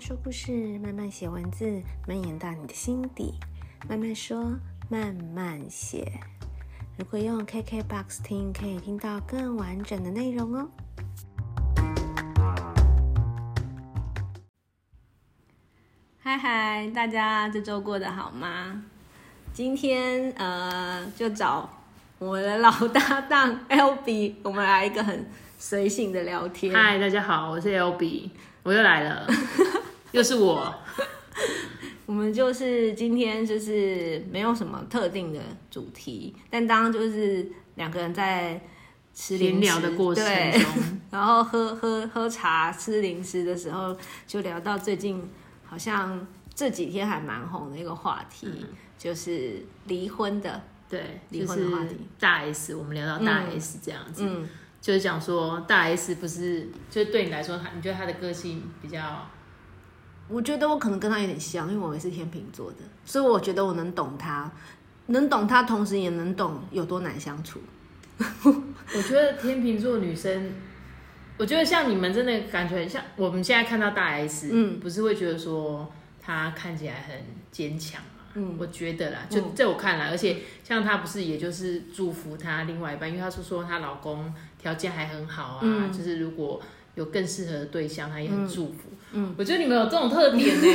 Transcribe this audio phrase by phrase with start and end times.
[0.00, 3.34] 慢说故事，慢慢写文字，蔓延到你的心底。
[3.86, 6.10] 慢慢说，慢慢写。
[6.96, 10.70] 如果用 KKBOX 听，可以听到更完整的内容哦。
[16.20, 18.82] 嗨嗨，大家这周过得好吗？
[19.52, 21.68] 今天呃，就找
[22.18, 25.28] 我的老搭档 Albee，我们来一个很
[25.58, 26.74] 随性的聊天。
[26.74, 28.30] 嗨，大家好，我是 Albee，
[28.62, 29.26] 我又来了，
[30.12, 30.74] 又是我。
[32.06, 37.46] 我们就是今天就是没有什么特定的主题，但当就是
[37.76, 38.60] 两个人在
[39.14, 40.62] 吃零食的过程中，
[41.12, 43.96] 然后喝喝喝茶、吃零食的时候，
[44.26, 45.22] 就聊到最近
[45.64, 48.66] 好像这几天还蛮红的一个话题，嗯、
[48.98, 51.96] 就是离婚的，对，离婚的话题。
[52.18, 54.48] 大 S，我们聊到大 S 这样子，嗯，
[54.80, 58.98] 就是讲说大 S 不是，就是对你来说，他你觉得他的个性比较？
[60.30, 64.50] 我觉得我可能跟他有点像，因为我也是天秤座的，所以我觉得我能懂他，
[65.06, 67.60] 能懂他，同时也能懂有多难相处。
[68.20, 70.52] 我觉得天秤座女生，
[71.38, 77.16] 我觉得像你们真的感觉很像我们现在看到大 S，嗯，不是会觉得说她看起来很
[77.50, 78.24] 坚强嘛？
[78.34, 86.60] 嗯，我觉得啦，就在我看来，而且像她不是也就是祝福她另外一半，因为她是说她老公条件还很好啊，嗯，就是如果
[86.94, 88.74] 有更适合的对象，他也很祝福。
[88.84, 90.66] 嗯嗯，我觉得你们有这种特点呢。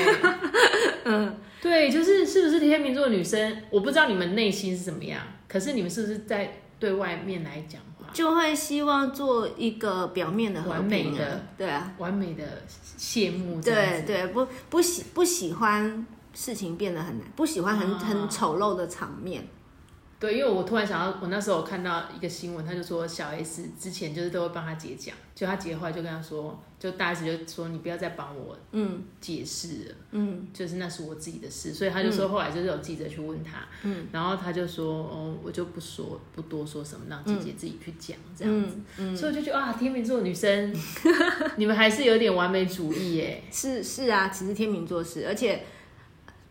[1.06, 3.64] 嗯，对，就是是不是天秤座的女生？
[3.70, 12.44] 我不知道你们内心是怎么样，可是你们是不是在对外面来讲话，就会希望做一个表面的完美的，对啊，完美的
[12.98, 13.62] 谢幕。
[13.62, 19.48] 对对，不不喜不喜欢事情变得很难，不喜欢很、哦、很丑陋的场面。
[20.18, 40.74] 对，因为我突然想到，我那时候看到一个新闻，他就说小 S 之前就是都会帮他姐讲，就他姐后来就跟他说，就大 S 就说你不要再帮我嗯解释了，嗯，就是那是我自己的事，所以他就说后来就是有记者去问他，嗯，然后他就说哦，我就不说不多说什么，让姐姐自己去讲这样子，嗯，嗯，所以我就觉得啊，天秤座女生，
[41.58, 45.62] 你们还是有点完美主义耶， 是是啊，其实天秤座是，而且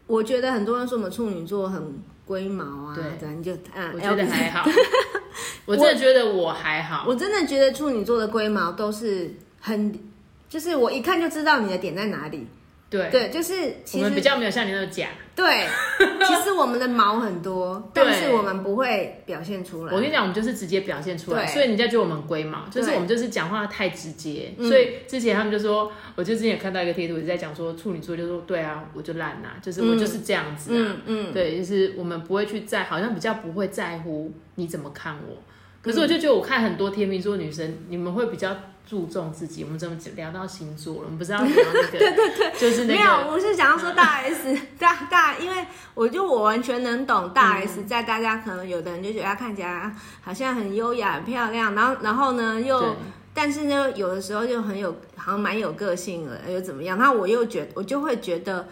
[0.06, 2.02] 我觉得很多人说我们处女座很。
[2.24, 4.64] 龟毛啊，对，咱就啊，我觉得还好，
[5.66, 9.30] 我真的觉得我还好，我真的觉得处女座的龟毛都是
[9.60, 9.92] 很，
[10.48, 12.46] 就是我一看就知道你的点在哪里。
[12.90, 15.08] 对对，就是其们比较没有像你那么假。
[15.34, 15.66] 对，
[16.24, 19.92] 其实我们的毛很多， 但是我们不会表现出来。
[19.92, 24.54] 我跟你讲，我们就是直接表现出来，所以人家觉得我们龟毛，就是我们就是讲话太直接。
[24.58, 35.42] 所以之前他们就说，我就之前有看到一个贴图，也在讲说处女座就说，对啊，我就烂呐，就是我就是这样子啊，嗯，对，就是我们不会去在，好像比较不会在乎你怎么看我。
[35.82, 38.56] 可是我就觉得我看很多天秤座女生，你们会比较。
[38.86, 41.00] 注重自己，我们怎么聊到星座了？
[41.04, 41.90] 我们不是要聊那个？
[41.98, 42.94] 对对对，就是那个。
[42.94, 49.90] 没有，我是想要说大 S 大大，因为我就我完全能懂大 S，在大家可能有的人就觉得她看起来
[50.20, 52.94] 好像很优雅、很漂亮，然后然后呢又，
[53.32, 56.98] 但是呢有的时候就很有好像蛮有个性的，又怎么样？
[56.98, 58.68] 那我又觉我就会觉得，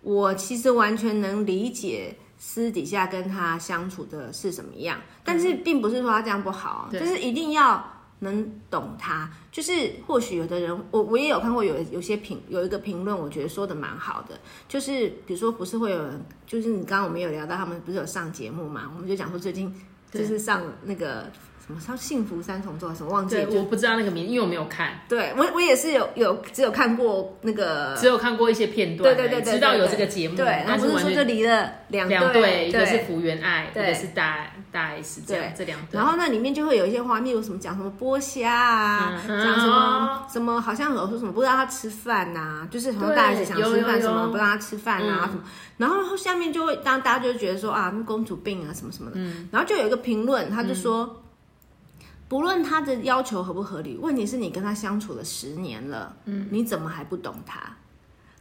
[0.00, 7.91] 我其实完全能理解私底下跟他相处的是什么样，但是并不是说他这样不好，就是一定要。
[8.22, 9.72] 能懂他，就是
[10.06, 14.38] 或许有的人，我我也有看过有有些评有一个评论，我觉得说的蛮好的，
[14.68, 19.74] 就是比如说不是会有人，就是你刚刚我们有聊到他们不是有上节目嘛，我们就讲说最近
[20.12, 21.26] 就是上那个。
[21.64, 22.92] 什么叫幸福三重奏？
[22.92, 24.98] 什么忘记我不知道那个名，因为我没有看。
[25.08, 29.14] 对，我我也是有有只有看过那个，只有看过一些片段。
[29.14, 30.34] 对对对，知道有这个节目。
[30.34, 35.98] 对，然后不是说就离了两两对，一个是福原爱，一个是大大 S，这样这两对。
[35.98, 45.44] 然后那里面就会有一些画面，有什么讲什么剥虾啊，讲什么什么，好像有说什么不让他吃饭呐，就是什么大 S 想吃饭，什么不让他吃饭啊什么。
[45.76, 49.20] 然后下面就会当大家就觉得说啊，公主病啊什么什么的。
[49.50, 51.18] 然后就有一个评论，他就说。
[52.28, 57.60] 不论他的要求合不合理，问题是你跟他相处了十年了，嗯，你怎么还不懂他？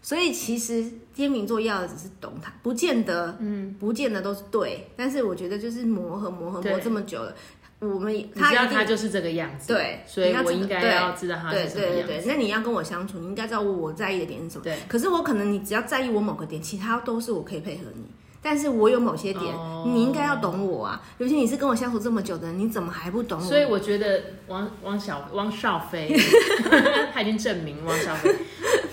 [0.02, 0.84] 所以其实
[1.14, 4.90] 天秤座要的只是懂他，不见得，嗯，不见得都是对。
[4.96, 7.36] 但是我觉得就是磨合磨合磨这么久了，
[7.80, 12.04] 我们他知道他就是这个样子，对，所以我应该要知道他是什么样子。
[12.04, 14.64] 对对对，那你要跟我相处，你应该知道我在意的点是什么。
[14.64, 18.04] 对，可是我可能你只要在意我某个点，其他都是我可以配合你。
[18.44, 19.86] 但是我有某些点，oh.
[19.86, 21.00] 你应该要懂我啊！
[21.20, 23.46] 尤其你是跟我相处这么久的人，你怎么还不懂我？
[23.46, 26.12] 所以我觉得王王小汪少菲，
[27.14, 28.34] 他已经证明汪少菲。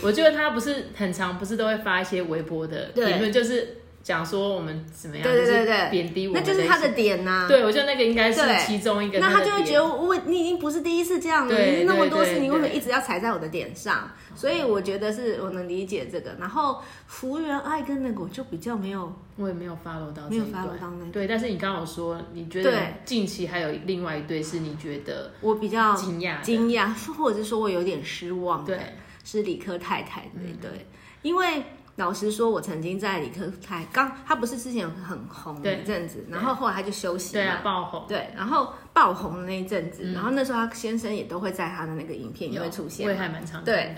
[0.02, 7.48] 我觉得他不是很常，不是都会发一些微博的评论，就是讲说我们怎么样，对对对对，贬低我们，那就是他的点呐、啊。
[7.48, 9.18] 对，我觉得那个应该是其中一个。
[9.18, 14.10] 那他就会觉得我你已经不是第一次这样了，你那么多次，你为什么一直要踩在我的点上？
[14.34, 16.30] 所以我觉得是我能理解这个。
[16.38, 21.10] 然后福原爱跟那个我就比较没有，我也没有 follow 到，没有 follow 到那个。
[21.12, 22.72] 对，但是你刚刚有说，你觉得
[23.04, 28.84] 近期还有另外一对是你觉得我比较惊讶、惊讶，或者是说我有点失望的，对，
[29.30, 30.86] 是理科太太的那对，
[31.22, 31.62] 因为。
[31.98, 43.72] 老实说，我曾经在理科太刚，他不是之前很红的一阵子，然后后来他就休息了，对啊，爆红，对，然后爆红的那一阵子，嗯、然后那时候他先生也都会在他的那个影片也会出现，我也还蛮常的。
[43.72, 43.96] 对，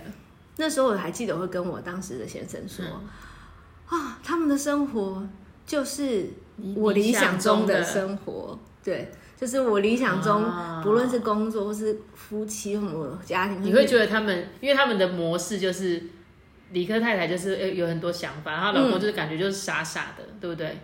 [0.57, 5.23] 那时候我还记得我会跟我当时的先生说，嗯、啊，他们的生活
[5.67, 6.31] 就是
[6.75, 16.03] 我理想中的生活，对，就是我理想中，啊、不论是工作或是夫妻或家庭，你会觉得他们，因为他们的模式就是。
[16.73, 20.79] 理科太太就是有很多想法，然后老公就是感觉就是傻傻的，嗯、对不对？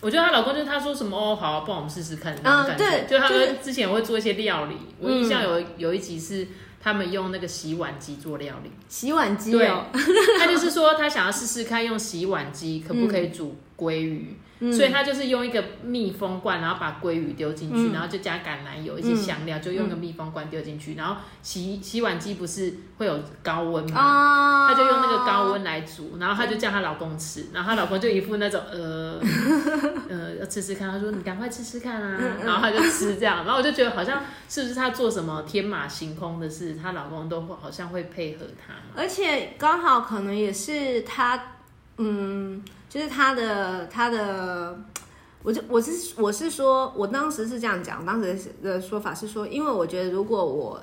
[0.00, 2.82] 我觉得她老公就是他说什么哦，好、啊，不然我们试试看那种感觉。
[2.82, 6.48] 嗯、对，就他们之前会做一些料理，嗯、我印象有有一集是
[6.82, 8.70] 他们用那个洗碗机做料理。
[8.88, 10.02] 洗碗机哦，对，
[10.38, 14.36] 他就是说他想要试试看用洗碗机可不可以煮鲑鱼。
[14.58, 24.00] 所以他就是用一个密封罐，然后把鲑鱼丢进去，嗯、然后就加橄榄油、一些香料，嗯、就用个密封罐丢进去，然后洗洗碗机不是会有高温吗？
[24.00, 24.85] 哦、他就
[25.56, 29.18] 温来煮，然后她就叫她老公吃，然后她老公就一副那种呃
[30.08, 41.42] 呃要吃吃看，她说你赶快吃吃看啊，然后她就吃这样，然后我就觉得好像是不是她做什么天马行空的事，她老公都好像会配合她，而且刚好可能也是她
[41.96, 42.62] 嗯。
[42.88, 44.78] 就是她的她的，
[45.42, 50.80] 我就我是我是说，我当时是这样讲，当时的说法是说，因为我觉得如果我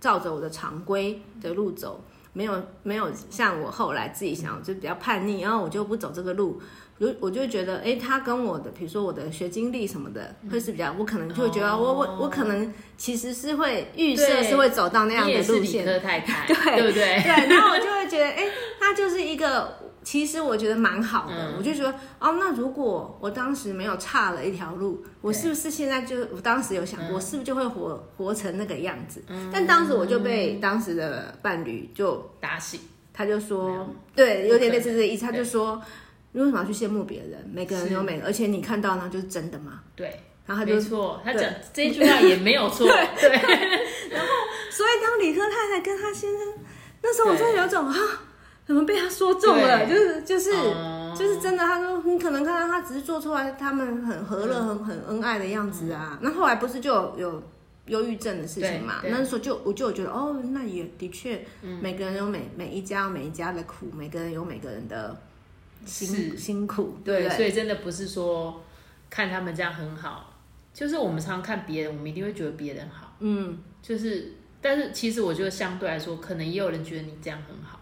[0.00, 6.60] 照着我的常规的路走，没有没有像我后来自己想，就比较叛逆，然后我就不走这个路，
[6.98, 17.22] 我我就觉得，哎，他跟我的，比如说我的学经历什么的，会是比较，我可能就会觉得，我我我可能其实是会预设是会走到那样的路线，太太对对不对？
[17.22, 18.48] 对，然后我就会觉得，哎，
[18.78, 19.83] 他就是一个。
[20.04, 29.22] 其实我觉得蛮好的，嗯、我就觉得哦，那如果我当时没有差了一条路，我是不是现在就我当时有想过，是不是就会活活成那个样子？
[29.28, 32.78] 嗯、但当时我就被当时的伴侣就打醒，
[33.14, 33.96] 他就说，有。
[34.14, 35.82] 对，有点类似这个意思，他就说，
[36.32, 37.50] 你为什么要去羡慕别人？
[37.50, 39.80] 每个人有每个，而且你看到呢就是真的吗？
[39.96, 42.86] 对，然后他就错，他讲对这句话也没有错，
[43.18, 43.30] 对。
[43.30, 43.30] 对。
[44.10, 44.28] 然后，
[44.70, 46.54] 所以当理科太太跟他先生，
[47.02, 48.00] 那时候我就有种哈。
[48.66, 49.86] 怎么被他说中了？
[49.86, 51.62] 就是就是、嗯、就是真的。
[51.62, 56.18] 他说你可能看到他只是做出来，他们很和乐、很很恩爱的样子啊。
[56.22, 57.42] 那、嗯、后来不是就有有
[57.86, 59.02] 忧郁症的事情嘛？
[59.04, 61.44] 那时候就我就觉得哦，那也的确，
[61.80, 65.14] 每个人有每每一家有每一家的苦，每个人有每个人的
[65.84, 67.36] 辛辛苦，对，对，对。
[67.36, 68.62] 所以真的不是说
[69.10, 70.32] 看他们这样很好，
[70.72, 73.14] 就是我们常常看别人，我们一定会觉得别人好。
[73.20, 74.32] 嗯，就是，
[74.62, 77.78] 但是其实我觉得相对来说，可能也有人觉得你这样很好。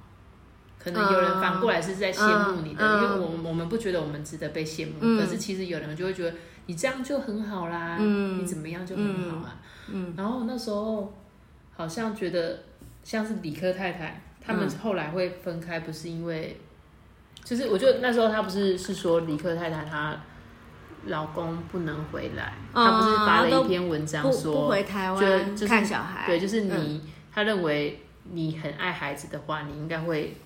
[0.83, 6.37] 可能有人反过来是在羡慕你的，嗯、因为我我们不觉得我们值得被羡慕，嗯、可是其实有人就会觉得
[6.67, 9.61] 你这样就很好啦，嗯、你怎么样就很好啊。
[9.89, 10.09] 嗯。
[10.09, 11.17] 嗯、然后那时候
[11.77, 12.65] 好像觉得
[13.05, 16.61] 像是理科太太，他们后来会分开，不是因为，
[17.45, 20.17] 就是我觉得那时候他不是是说理科太太她
[21.07, 27.01] 老公不能回来，她、嗯、不是发了一篇文章说不回台湾、就是、看小孩，对，就是你，
[27.33, 30.37] 他、嗯、认为你很爱孩子的话，你应该会。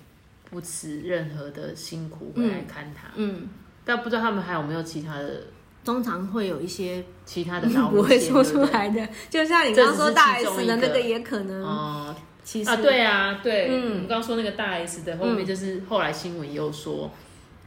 [0.49, 3.49] 不辞任何的辛苦回来看他，嗯，嗯，
[3.83, 5.43] 但不知道他们还有没有其他的，
[5.83, 17.11] 通常会有一些其他的 老不会说出来的，就像你刚刚说大 S 的那个也可能，哦，其实啊，对啊，对，嗯，我们刚刚说那个大 S 的后面就是后来新闻又说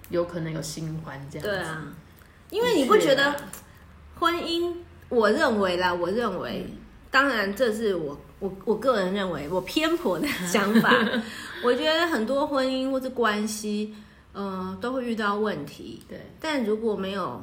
[0.08, 1.84] 有可能有新欢这样子，对啊，
[2.48, 3.36] 因为你不觉得
[4.18, 4.72] 婚姻？
[5.10, 6.76] 我认为啦，我认为，嗯、
[7.10, 8.18] 当然这是我。
[8.40, 10.90] 我我个人认为，我偏颇的 想法，
[11.62, 13.94] 我觉得很多婚姻或者关系，
[14.32, 16.00] 嗯、呃，都会遇到问题。
[16.08, 17.42] 对，但如果没有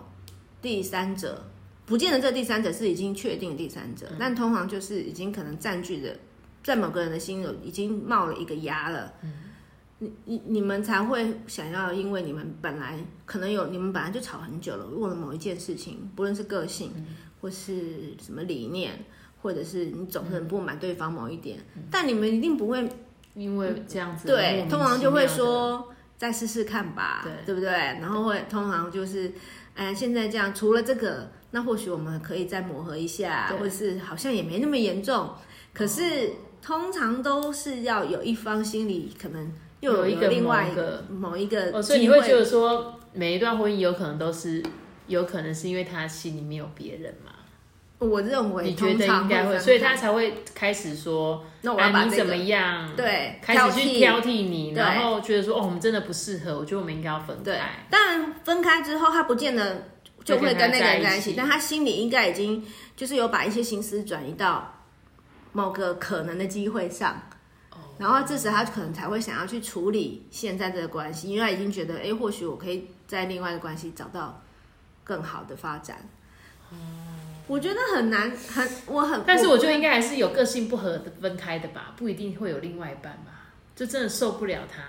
[0.62, 1.44] 第三者，
[1.86, 6.18] 不见得这第三者是已经确定的第三者，嗯、但通常就是已经可能占据着
[6.64, 9.14] 在某个人的心里已经冒了一个芽了。
[9.22, 9.34] 嗯，
[10.00, 17.06] 你你你们才会想要，因为你们本来可能有，你们本来就吵很久了，为了某一件事情，不论是个性、嗯、
[17.40, 19.06] 或是什么理念。
[19.40, 22.90] 或者是你总是很不满对方某一点，嗯、但你们一定不会
[23.38, 27.70] 因为这样子对，通常就会说再试试看吧，对，对不对？
[27.70, 29.32] 然后会通常就是，
[29.76, 35.30] 哎，现在这样，除了这个，那或许我们可以再磨合一下，或者是好像也没那么严重。
[35.74, 42.96] 可是、哦、通常都是要有一方心里可能又有一个另外一个某一个，哦，所以你会觉得说。
[43.14, 44.62] 每一段婚姻有可能都是，
[45.08, 47.32] 有可能是因为他心里面有别人嘛？
[48.00, 52.96] 我认为你觉得应该会，所以他才会开始说，那我要把、这个、你怎么样？
[52.96, 57.60] 对，开始去挑剔你，然后觉得说，哦，我们真的不适合，我觉得我们应该要分开。
[57.90, 59.88] 当然，分开之后，他不见得
[60.24, 62.64] 就会跟那个人在一起，但他心里应该已经
[62.96, 64.84] 就是有把一些心思转移到
[65.52, 67.20] 某个可能的机会上，
[67.98, 74.40] 然后这时他可能才会想要去处理现在这个关系，因为他已经觉得，哎，或许我可以在另外的关系找到
[75.04, 75.98] 更好的发展。
[77.48, 84.84] 我觉得很难，很我很，但是我觉得应该还是有个性不合的分开的吧，不一定会有另外一半吧，就真的受不了他。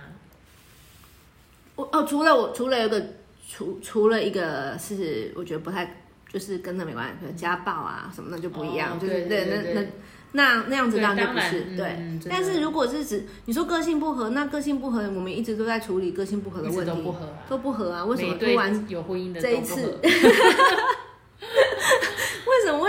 [1.76, 3.00] 我哦，除了我，除了有个，
[3.48, 9.86] 除除了一个是我觉得不太，就是跟那没关系，比如家暴啊什么的就不一样，哦、就是对那那
[10.32, 12.20] 那那样子当然就不是对，对、嗯。
[12.28, 18.04] 但是如果是指你说个性不合，那个性不合，我们一直都在处理个性不合的问题，都不合、啊，都不合啊？
[18.04, 20.00] 为什么突然有婚姻的这一次？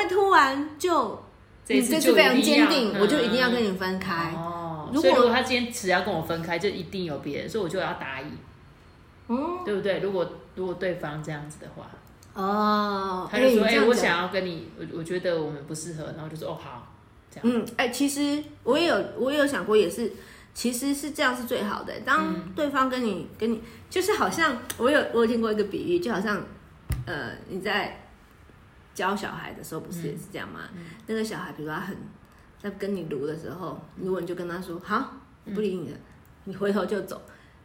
[0.09, 1.23] 突然就
[1.63, 4.33] 这次就非常坚定，我就一定要跟你分开？
[4.35, 8.27] 哦，如果如果他坚持要跟我分开，就一定有别人，所以我就要答应。
[9.27, 9.99] 嗯，对不对？
[9.99, 11.87] 如果如果对方这样子的话，
[12.33, 16.91] 哦，他就说：“哎、欸，我想要跟你，我我觉得我们不适合。”然后就说：“哦，好。”
[17.29, 17.43] 这样。
[17.43, 20.11] 嗯，哎、欸，其实我也有我也有想过，也是，
[20.55, 21.93] 其实是这样是最好的。
[21.99, 26.41] 当对方跟你跟你，就是好像我有我有听过一个比喻，就好像
[27.05, 28.05] 呃你在。
[28.93, 30.61] 教小孩的时候不是也是这样吗？
[30.75, 31.97] 嗯、那个小孩，比如说他很
[32.61, 35.13] 在跟你读的时候，如果你就跟他说好，
[35.53, 35.97] 不理你了，
[36.43, 37.21] 你回头就走，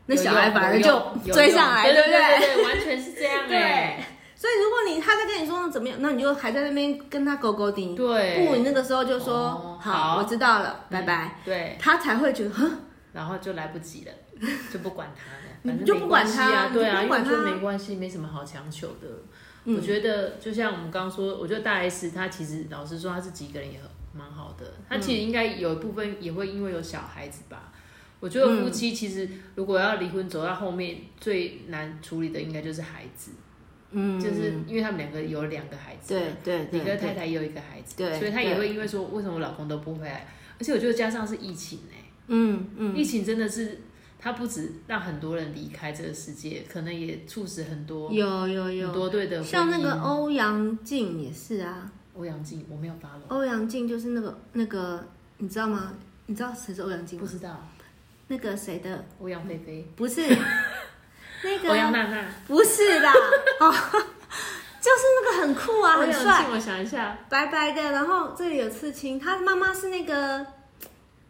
[0.06, 2.38] 那小孩反而就追上来，对不对？
[2.38, 3.48] 对对对，完全是这样。
[3.48, 4.04] 对，
[4.36, 7.96] 所以如果你他在跟你说怎么样，那你就还在那边跟他勾勾顶。
[7.96, 11.40] 对，不，你那个时候就说、哦、好，我知道了，嗯、拜拜。
[11.44, 12.54] 对，他才会觉得，
[13.12, 14.12] 然后就来不及了，
[14.72, 19.08] 就不管他了，反正就不管他，对啊，不管他因为没关系，没什么好强求的。
[19.66, 23.80] 我觉得就像我们刚刚说，我觉得大 S 她其实老实说，她是几个人也
[24.12, 24.74] 蛮好的。
[24.86, 27.72] 她其实应该有一部分也会因为有小孩子吧。
[28.20, 33.32] 我觉得夫妻其实如果要离婚走到后面，最难处理的应该就是孩子。
[33.92, 40.26] 嗯，就是因为他们两个有两个孩子，对对，你跟太太也有一个孩子，对，所以她也会因为说为什么我老公都不回来？
[40.58, 43.80] 而且我觉得加上是疫情哎，嗯嗯，疫情真的是。
[44.24, 51.92] 他不止让很多人离开这个世界，可能也促使很多有有有很多对的，像那个欧阳靖也是啊。
[52.16, 53.20] 欧阳靖我没有发了。
[53.28, 55.92] 欧阳靖就是那个那个，你知道吗？
[56.24, 57.26] 你知道谁是欧阳靖吗？
[57.26, 57.68] 不知道。
[58.28, 59.04] 那个谁的？
[59.20, 59.86] 欧阳菲菲？
[59.94, 60.22] 不是。
[61.44, 62.24] 那个欧阳娜娜？
[62.46, 63.06] 不是的。
[63.60, 66.46] 哦，就是那个很酷啊，很帅。
[66.50, 69.20] 我想一下，白白的，然后这里有刺青。
[69.20, 70.46] 他妈妈是那个，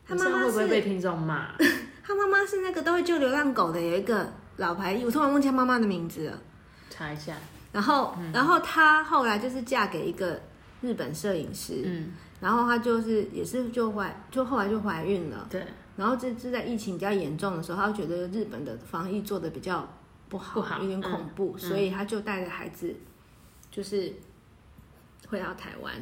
[0.06, 1.48] 他妈妈是会不会被听众骂？
[2.06, 6.38] 他妈妈是那个都会救流浪狗的，有一个老牌，我突然忘记他妈妈的名字了。
[6.90, 7.34] 查一下。
[7.72, 10.40] 然后，嗯、然后她后来就是嫁给一个
[10.82, 15.64] 日本摄影师，嗯，然后她就是也是就怀，就后来就怀孕了，对。
[15.96, 19.88] 然后这是在疫情比较严重的时候，她觉得日本的防疫做的比较
[20.28, 22.94] 不好，不好，有点恐怖，嗯、所以她就带着孩子，
[23.70, 24.12] 就是
[25.28, 25.94] 回到台湾。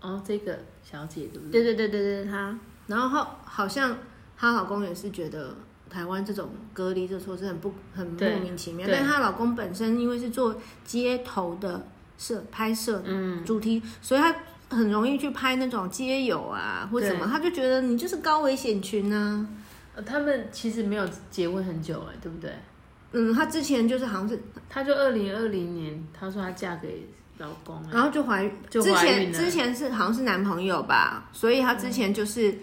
[0.00, 1.62] 哦，这个小姐对不对？
[1.62, 2.58] 对对对对对，她，
[2.88, 3.96] 然后好，好像。
[4.36, 5.56] 她老公也是觉得
[5.88, 11.86] 台湾这种隔离的措施很不很莫名其妙，但她老公本身因为是做街头的
[12.18, 13.02] 摄拍摄
[13.44, 14.34] 主题，嗯，所以他
[14.68, 19.46] 很容易去拍那种街友啊或什么，他就觉得你就是高危险群啊。
[20.04, 22.52] 他们其实没有结婚很久哎，对不对？
[23.12, 24.38] 嗯，她之前就是好像是，
[24.68, 28.52] 她就二零二零年，她说她嫁给老公，然后就怀孕。
[28.68, 32.58] 之前之前是好像是男朋友吧，所以她之前就是。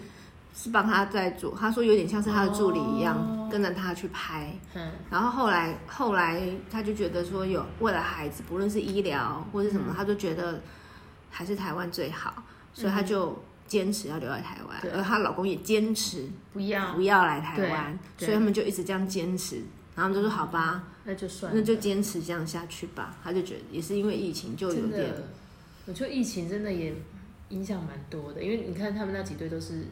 [0.53, 4.53] 嗯是帮他在做，他说有点像是他的助理一样，哦、跟着他去拍。
[4.75, 10.62] 嗯，然后后来后来他就觉得说有为了孩子，不论是医疗或是什么，嗯、他就觉得
[11.31, 19.55] 还是台湾最好，所以他就坚持要留在台湾，而她老公也坚持不要不要来台湾，所以他们就一直这样坚持。
[19.95, 23.17] 然后他们就说好吧，那就算，那就坚持这样下去吧。
[23.24, 25.12] 他就觉得也是因为疫情就有点，
[25.88, 26.93] 我觉得疫情真的也
[27.50, 29.88] 影响蛮多的，因为你看他们那几对都是。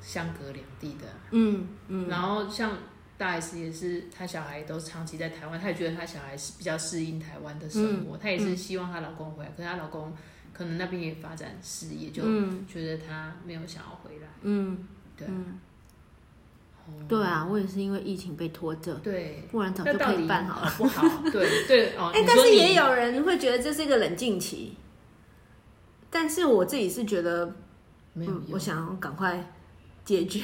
[0.00, 2.72] 相隔两地的，嗯嗯，然后像
[3.18, 10.12] 大 S 也是，她小孩都长期在台湾，她也觉得她小孩是比较适应台湾的生活，她、嗯、也是希望她老公回来，可是她老公
[10.52, 12.22] 可能那边也发展事业，就
[12.66, 14.86] 觉得她没有想要回来，嗯，
[15.16, 15.26] 对，
[17.08, 21.22] 对啊，我也是因为疫情被拖着，对，不然早就可以办好了，好不好？
[21.30, 24.76] 对 对哦，哎、欸，但是也有人会觉得这是一个冷静期，
[26.10, 27.56] 但是我自己是觉得
[28.12, 29.52] 没有、嗯，我想要赶快。
[30.06, 30.40] 解决，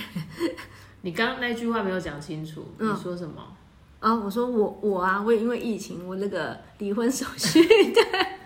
[1.00, 3.56] 你刚刚那句话没有讲清楚，你说什么？
[4.00, 7.62] 啊，我说我我啊，我也因为疫情，我那个离婚手续
[7.94, 8.02] 对。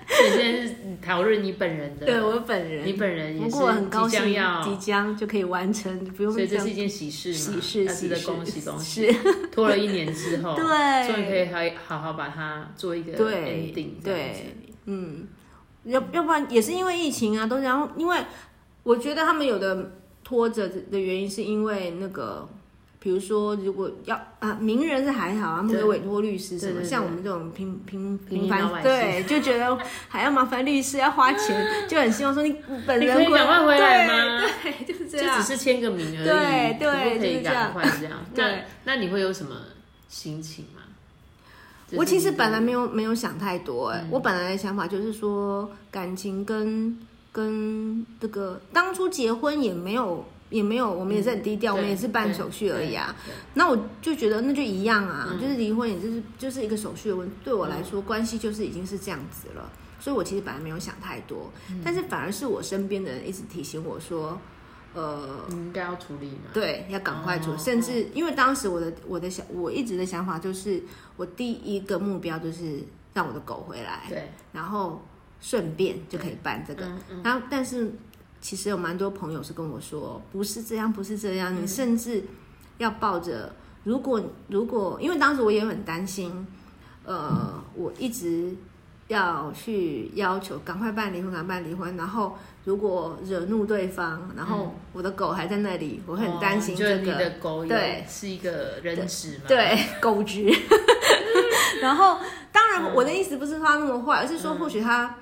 [0.09, 6.33] 现在是讨论你本人的，对我本人，你本人也是即将要即将就可以完成，不用。
[6.33, 9.13] 所以这是一件喜事嘛，喜事，喜事，恭喜恭喜！
[9.51, 14.55] 拖了一年之后， 对，终于可以好好好把它做一个 ending，对，
[14.87, 15.27] 嗯，
[15.85, 18.17] 要要不然也是因为疫情啊，都然后因为
[18.85, 19.91] 我觉得他们有的
[20.27, 22.49] 拖着的原因是因为那个。
[22.99, 29.79] 比如说，如果要啊，名人是还好啊，或者委托律师什么，像我们这种平平平凡，对，就觉得
[30.09, 34.49] 还要麻烦律师要花钱， 就很希望说你本人可以赶快回来吗？
[34.61, 38.19] 对， 就是这样，就只是签个名而已，对对，可以赶快这样。
[38.35, 39.55] 对，那你会有什么
[40.09, 40.83] 心情吗？
[41.93, 46.99] 我其实本来没有没有想太多，哎，我本来的想法就是说感情跟
[47.37, 50.25] 跟这个当初结婚也没有。
[50.49, 53.13] 也没有，我们也是很低调，嗯、我们也是办手续而已啊。
[53.55, 57.35] 那我就觉得那就一样啊，嗯、就是离婚也就是就是一个手续的问题。
[57.43, 59.69] 对我来说，嗯、关系就是已经是这样子了。
[59.99, 64.39] 所以我其实本来没有想太多，嗯、但是反而是我身边的人一直提醒我说，
[64.95, 66.51] 呃，你应该要处理嘛。
[66.55, 67.57] 对，要赶快处理。
[67.57, 70.81] 哦、甚至因为当时我的我的想我一直的想法就是，
[71.17, 75.05] 我第一个目标就是让我的狗回来，对，然后
[75.41, 76.85] 顺便就可以办这个。
[76.87, 77.93] 嗯嗯、然后但是。
[78.39, 81.57] 其实有蛮多朋友是跟我说，不是这样，不是这样。
[81.61, 82.23] 你甚至
[82.79, 83.53] 要抱着，
[83.83, 86.47] 如果如果，因为当时我也很担心，
[87.05, 88.55] 呃，我一直
[89.09, 91.97] 要去要求赶快办离婚，赶快办离婚。
[91.97, 96.95] 然后如果惹怒对方，然后我的狗还在那里，我很担心这个。
[96.95, 99.45] 哦、你的狗对是一个人质嘛？
[99.49, 100.55] 对， 狗局。
[101.83, 102.19] 然后
[102.53, 105.17] 当然我的意思不是他那么坏，而是说或许他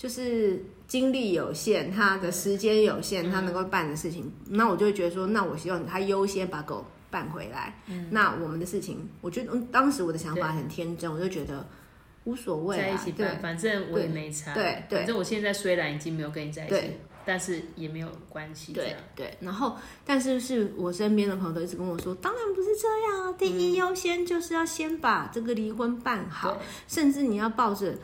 [0.00, 0.64] 就是。
[0.90, 7.80] 精力有限，他的时间有限，他能够办的事情，嗯、那我就会觉得说，那我希望他优先把狗办回来。
[7.86, 11.64] 嗯、那我们的事情，我觉得当时我的想法很天真，我就觉得
[12.24, 14.52] 无所谓、啊，在一起办，对反正我也没差。
[14.52, 16.90] 对对，反正我现在虽然已经没有跟你在一起，
[17.24, 18.72] 但是也没有关系。
[18.72, 27.94] 对对，然后但是是我身边的朋友都一直跟我说，当然不是这样啊，第一优先就是要先把这个离婚办好，甚至你要抱着。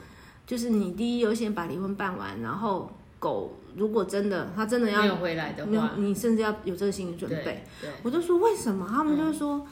[0.46, 7.64] 就是你第一优先把离婚办完，然后狗如果真的他真的要没有回来的话，你甚至要有这个心理准备。
[8.04, 8.86] 我就说为什么？
[8.88, 9.66] 他们就是说，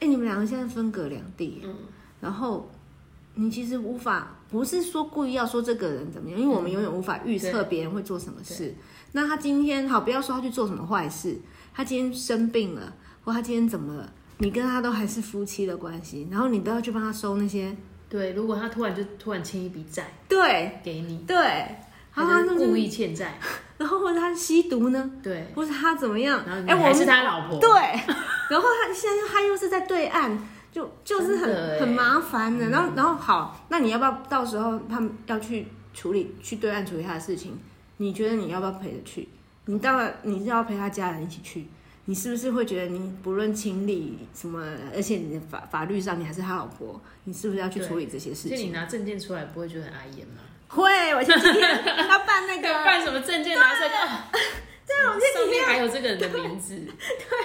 [0.00, 1.74] 哎、嗯，你们两个现在分隔两地，嗯、
[2.20, 2.68] 然后
[3.36, 8.74] 你其实无法，不是说故意要说这个人怎么样，因为我们永远无法预测别人会做什么事。
[9.12, 11.38] 那他今天好，不要说他去做什么坏事，
[11.72, 12.92] 他今天生病了，
[13.24, 17.74] 或他今天怎么了，你跟他都还是夫妻的关系，然后你都要去帮他收那些。
[18.08, 21.36] 对，如果他突然就突然欠一笔债，对，给你，对，
[22.14, 23.38] 他是故意欠债，
[23.78, 27.70] 然后或者他吸毒呢，对，或者他怎么样，哎，我是他老婆，对，
[28.50, 30.38] 然后他现在他又是在对岸，
[30.72, 37.58] 就就是很很麻烦的，然后然后好，那你要不要到时候他们要去处理去对岸处理他的事情？
[37.98, 39.28] 你觉得你要不要陪着去？
[39.66, 41.66] 你当然你是要陪他家人一起去。
[42.08, 44.58] 你是不是会觉得你不论情理什么，
[44.96, 48.56] 而且你的法法律上你还是他老婆，你是不是要去处理这些事情？
[48.56, 50.40] 就你拿证件出来不会觉得很碍眼吗？
[50.68, 56.80] 会，我前几天 他办那个办什么证件拿出来，对，我前几天还有这个人的名字，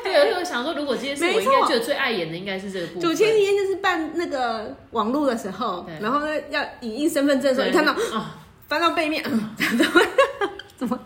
[0.02, 3.10] 对，而且我想说，如果这件事我应该觉得最碍眼的应该是这个部分。
[3.10, 7.93] 我前几天就是办那个网络的时候，然后呢要影印身份证的时候，你看到
[8.69, 9.21] 翻到背面，
[9.60, 10.02] 怎么
[10.78, 10.97] 怎么？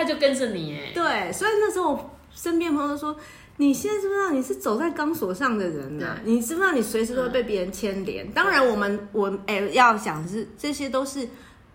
[0.00, 0.92] 他就跟着你哎。
[0.94, 3.14] 对，所以那时候我身边朋友说
[3.58, 6.16] ：“你现在知不知道你是走在钢索上的人呢？
[6.24, 8.26] 对你知不知道你随时都会被别人牵连？
[8.26, 11.28] 嗯、当然，我们我哎、欸、要想是这些都是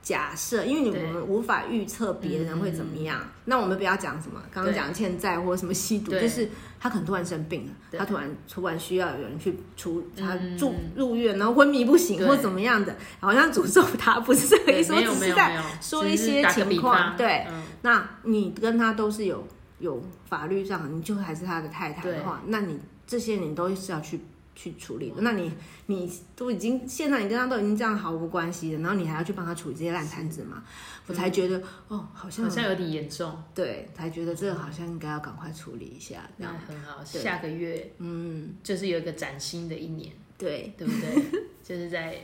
[0.06, 3.20] 假设，因为你我们无法预测别人会怎么样。
[3.20, 6.48] 对那我们不要讲什么刚刚讲欠债或者什么吸毒，就是
[6.80, 17.18] 他可能突然生病了，他突然突然需要有人去出他住入院，然后昏迷不醒或怎么样的，好像诅咒他，不是这个意思，我只是在说一些情况。
[17.18, 19.46] 对，嗯、那你跟他都是有。
[19.80, 24.22] 有法律上，你就还是他的太太的话，那你这些你都是要去
[24.56, 25.18] 去处理的。
[25.22, 25.52] 那你
[25.88, 30.64] 你都已经现在你跟他都已经这样毫无关系了，然后你还要去帮他处理这些烂摊子嘛？
[31.08, 33.44] 我才觉得哦，好像好像有点严重。
[33.54, 36.28] 对，才觉得这个好像应该要赶快处理一下。
[36.38, 41.44] 那很好，对下个月嗯，就是有一个崭新的一年，对对不对？
[41.62, 42.18] 就是在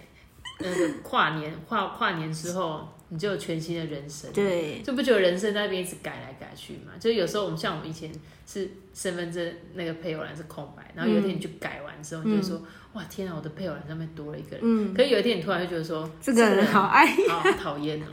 [0.59, 2.87] 那个跨年跨跨年之后。
[3.13, 6.93] 你就有全新的人生，对，就不觉得人生在那边一直改来改去嘛？
[6.97, 8.09] 就有时候我们像我们以前
[8.47, 12.61] 是身份证那个配偶栏是空白，然后有一天你就改完之后，你就说
[12.93, 14.59] 哇天啊，我的配偶栏上面多了一个人。
[14.63, 18.05] 嗯，可是有一天你突然就觉得说这个人好爱，好讨厌 哦，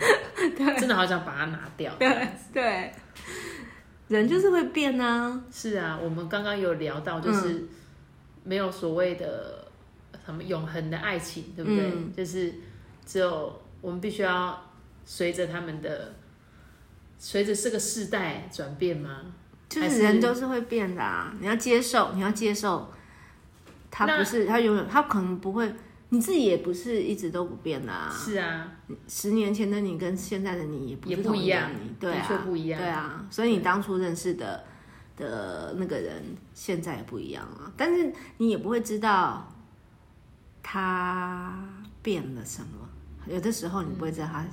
[0.80, 1.94] 真的好想把它拿掉。
[1.96, 2.92] 对对，
[4.08, 5.40] 人就是会变啊。
[5.52, 7.64] 是啊，我们刚刚有聊到，就是
[8.42, 9.68] 没有所谓的
[10.26, 11.84] 什么永恒的爱情，对不对？
[11.84, 12.52] 嗯、就是
[13.06, 14.60] 只有我们必须要
[15.10, 16.14] 随着他们的，
[17.18, 19.22] 随着这个世代转变吗？
[19.66, 21.34] 就是人都是会变的啊！
[21.40, 22.92] 你要接受，你要接受，
[23.90, 25.74] 他不是他永远，他可能不会。
[26.10, 28.14] 你自己也不是一直都不变的啊。
[28.14, 28.70] 是啊，
[29.08, 32.78] 十年前的你跟现在的你也不一样，你对啊，的确不一样。
[32.78, 34.62] 对啊，所以你当初认识的
[35.16, 37.72] 的那个人，现在也不一样啊。
[37.78, 39.50] 但是你也不会知道
[40.62, 41.66] 他
[42.02, 42.86] 变了什么，
[43.26, 44.44] 有的时候你不会知道他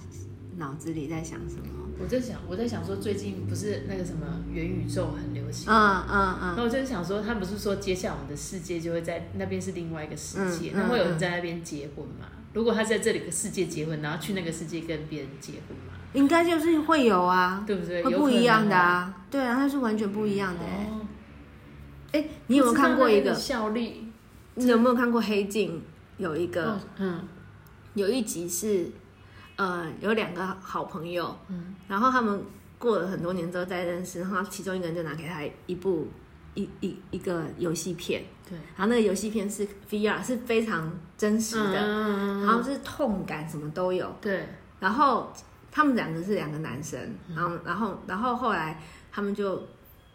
[0.58, 1.64] 脑子里在想什么。
[1.98, 12.26] 我在想，我在想说，最近不是那个什么元宇宙很流行，嗯嗯嗯，那我就想说，他不是说接下来我们的世界就会在那边是另外一个世界，那、嗯嗯、会有人在那边结婚吗？
[12.52, 15.94] 如果他在这里的世界结婚，然后去那个世界跟别人结婚吗？
[16.14, 18.04] 应该就是会有啊，对不对？
[18.04, 20.88] 会不一样的啊，对啊，它是完全不一样的、欸。
[22.12, 24.12] 哎、哦，你有没有看过一个效力？
[24.56, 25.82] 你有没有看过黑镜？
[26.18, 27.22] 有一个，哦、嗯，
[27.94, 28.92] 有一集是。
[29.56, 32.44] 呃，有两个好朋友，嗯，然后他们
[32.78, 36.08] 过了很多年之后再认识，然后其中一个人就拿给他一部
[36.54, 44.48] 一一一个游戏片，对，然后那个游戏片是 VR，是非常真实的，嗯，然后是痛感什么都有，对，
[44.80, 45.32] 然后
[45.72, 47.00] 他们两个是两个男生，
[47.36, 49.62] 然后然后然后后来他们就。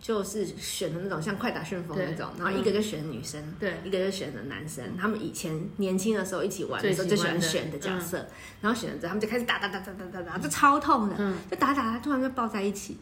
[0.00, 4.96] 就是选的那种像快打旋风那种，然后一个就选女生，对，一个就选的男生。
[4.98, 8.26] 他们以前年轻的时候一起玩的时候就喜欢选的角色，
[8.62, 11.16] 然后选了之后他们就开始打打打打打打打，就超痛的，
[11.50, 12.96] 就打打打，突然就抱在一起，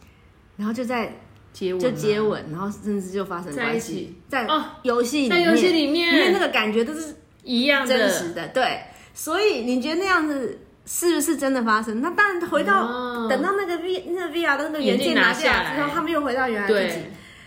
[0.56, 1.20] 然后就在
[1.52, 4.44] 接吻，就接吻，然后甚至就发生关系，在
[4.82, 8.82] 游戏在游戏里面，因为那个感觉都是一样真实的，对，
[9.14, 10.58] 所以你觉得那样子？
[10.90, 12.00] 是不是真的发生？
[12.00, 17.04] 那当然，回到、哦、等到那个 V 那个 VR 的那个原件拿下来之后，他们又回到原来自己，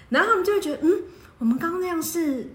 [0.10, 0.92] 然后他们就会觉得，嗯，
[1.40, 2.54] 我们刚刚那样是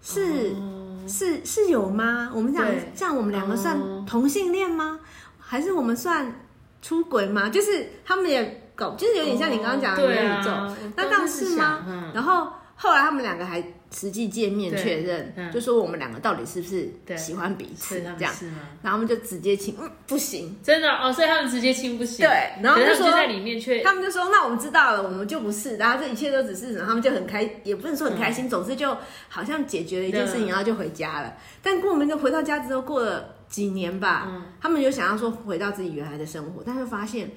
[0.00, 2.30] 是、哦、是是有吗？
[2.34, 4.98] 我们这样这样，我们两个算同性恋吗？
[5.38, 6.40] 还是我们算
[6.80, 7.50] 出轨吗？
[7.50, 11.84] 就是他们也搞，就是有点像你刚刚讲的元宇宙，啊、那这样是吗？
[11.86, 13.62] 嗯、然后后来他们两个还。
[13.96, 18.34] 实际见面确认，嗯、就说我们两个到底是不是喜欢彼此这样，
[18.82, 28.96] 然后我们就直接亲，嗯，不行，真的哦，所以他们直接亲不行，对，然后就说就在里面却，他们就说那我们知道了，我们就不是，然后这一切都只是，然后他们就很开，也不能说很开心，嗯、总之就
[29.28, 31.34] 好像解决了一件事情，然后就回家了。
[31.62, 37.30] 但过门就回到家之后，过了几年吧，嗯、他们就想要说回到自己原来的生活，但是发现。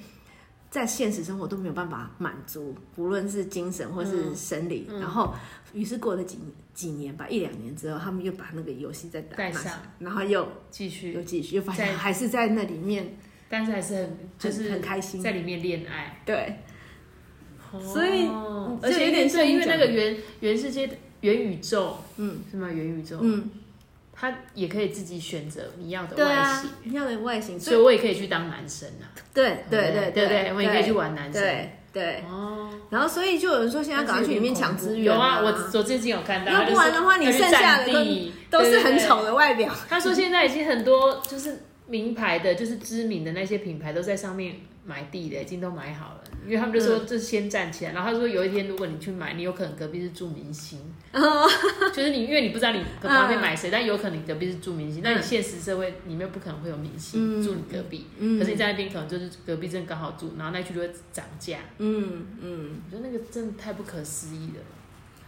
[0.70, 4.86] 在现实生活都没有办法满足，不论是精神或是生理。
[4.88, 5.34] 嗯嗯、然后，
[5.72, 6.38] 于是过了几
[6.74, 13.16] 几年吧，一两年之后，他们又把那个游戏再带上，然后又继续，又继续，又发现还是在那里面，
[13.48, 16.20] 但是还是很就是很开心，在里面恋爱。
[16.26, 16.56] 对，
[17.72, 18.28] 哦、所以
[18.82, 20.88] 而且有点对，因为那个元元世界
[21.22, 22.70] 元宇宙，嗯，是吗？
[22.70, 23.50] 元宇宙，嗯。
[24.18, 29.06] 他也可以自己选择你要的外形，你要的外形，所以我也可以去当男生啊。
[29.32, 31.42] 对对对对对，我也可以去玩男生。
[31.92, 35.06] 对哦，然后所以就有人说现在赶快去里面抢资源。
[35.06, 36.52] 有啊，我我最近有看到。
[36.52, 39.74] 要不然的话，你剩下的都都是很丑的外表。
[39.88, 44.56] 他说现在已经很多就是名牌的，就是知名的那些品牌都在上面。
[44.88, 50.80] 买地的已经都买好了，因为他们就说这先站起来，嗯、然后他说有一天如果你去买，你有可能隔壁是住明星，
[51.12, 51.46] 哦、
[51.92, 64.62] 就是你因为你不知道你旁边买谁，嗯、但有可能你隔壁是住明星，嗯、但你现实社会里面不可能会有明星、嗯、住你隔壁，嗯、可是你在那边可能就是隔壁真的刚好住，然后那区就会涨价，嗯嗯，我觉得那个真的太不可思议了，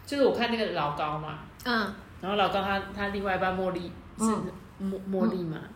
[0.07, 5.59] 就是我看那个老高嘛，嗯，然后老高他他另外一半茉莉是茉茉莉嘛。
[5.63, 5.69] 嗯。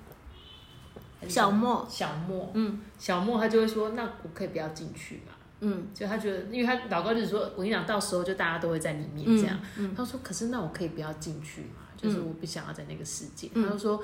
[1.26, 5.32] 小莫，小莫，嗯，小莫他就会说，那我可以不要进去嘛，
[5.66, 9.90] 嗯，就他觉得，因为他老高就是说，我跟你讲，到时候就大家都会在里面这样，嗯。
[9.90, 14.02] 嗯、他说，可是那我可以不要进去嘛，就是我不想要在那个世界，嗯、他就说，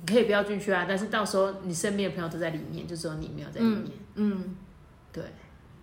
[0.00, 3.84] 你可以不要进去啊，但是到时候你身边的朋友都在里面，就只有你没有在里面，
[4.16, 4.56] 嗯，嗯。
[5.12, 5.24] 对，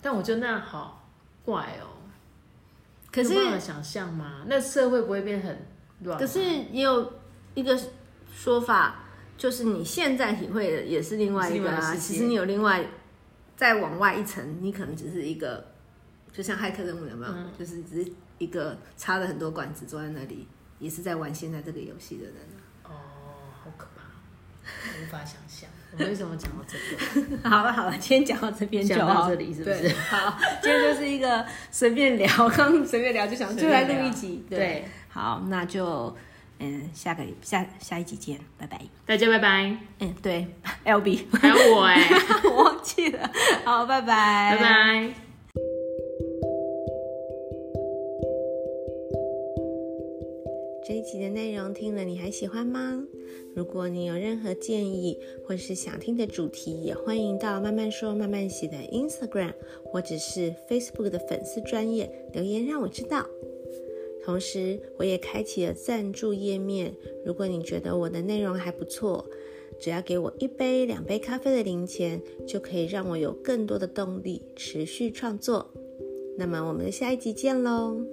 [0.02, 1.10] 但我觉得那样好
[1.44, 1.98] 怪哦、喔，
[3.12, 4.44] 可是有办法想象吗？
[4.48, 5.58] 那社会不会变很
[6.04, 6.20] 乱？
[6.20, 7.14] 可是也有
[7.54, 7.80] 一个
[8.32, 9.02] 说法。
[9.38, 12.82] 就是你现在体会的也是另外一个啊，其实你有另外
[13.56, 15.66] 再往外一层，你可能只是一个，
[16.32, 17.32] 就像骇客任务有没有？
[17.32, 20.48] 嗯、就是只是一个插了很多管子坐在那里，
[20.80, 22.34] 也是在玩现在这个游戏的人。
[22.84, 22.92] 哦，
[23.64, 24.04] 好可怕，
[25.02, 25.70] 无法想象。
[25.94, 26.78] 我们为什么讲到这
[27.38, 27.38] 个？
[27.50, 29.88] 好了好了，今天讲到这边就讲到这里，是不是？
[29.90, 36.16] 好，今天就是一个随便聊， 刚随便聊就想就来录一集，对，对好，那就。
[36.60, 39.78] 嗯，下个下下一集见，拜拜，大家拜拜。
[40.00, 40.48] 嗯，对，
[40.86, 42.16] LB 还有我哎、欸，
[42.50, 43.30] 我忘记了。
[43.64, 45.14] 好，拜拜，拜拜。
[50.88, 53.04] 这一集的内容听了你还喜欢吗？
[53.56, 63.26] 如果你有任何建议或是想听的主题，也欢迎到慢慢说慢慢写的 Instagram 或者是 Facebook 的粉丝专页留言让我知道。
[64.26, 66.92] 同时，我也开启了赞助页面，
[67.24, 69.24] 如果你觉得我的内容还不错，
[69.80, 75.72] 只要给我一杯、两杯咖啡的零钱，就可以让我有更多的动力持续创作。
[76.40, 78.04] 那么，我们下一集见喽！